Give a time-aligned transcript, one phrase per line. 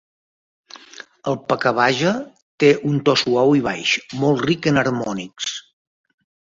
[1.31, 2.15] El pakhavaja
[2.65, 5.57] té un to suau i baix, molt ric en harmònics.